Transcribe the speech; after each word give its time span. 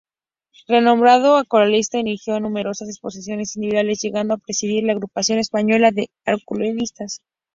Renombrado 0.67 1.37
acuarelista, 1.37 1.99
inauguró 1.99 2.39
numerosas 2.39 2.89
exposiciones 2.89 3.55
individuales, 3.55 3.99
llegando 4.01 4.33
a 4.33 4.37
presidir 4.39 4.83
la 4.83 4.93
Agrupación 4.93 5.37
Española 5.37 5.91
de 5.91 6.09
Acuarelistas. 6.25 7.21